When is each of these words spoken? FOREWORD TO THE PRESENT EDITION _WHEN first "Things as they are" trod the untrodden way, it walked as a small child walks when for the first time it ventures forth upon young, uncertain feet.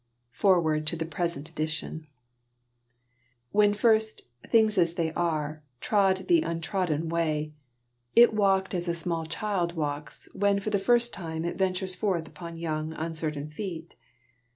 FOREWORD 0.31 0.87
TO 0.87 0.95
THE 0.95 1.05
PRESENT 1.05 1.47
EDITION 1.49 2.07
_WHEN 3.53 3.75
first 3.75 4.23
"Things 4.47 4.79
as 4.79 4.95
they 4.95 5.13
are" 5.13 5.61
trod 5.79 6.25
the 6.27 6.41
untrodden 6.41 7.07
way, 7.07 7.53
it 8.15 8.33
walked 8.33 8.73
as 8.73 8.87
a 8.87 8.95
small 8.95 9.27
child 9.27 9.73
walks 9.73 10.27
when 10.33 10.59
for 10.59 10.71
the 10.71 10.79
first 10.79 11.13
time 11.13 11.45
it 11.45 11.55
ventures 11.55 11.93
forth 11.93 12.27
upon 12.27 12.57
young, 12.57 12.93
uncertain 12.93 13.47
feet. 13.47 13.93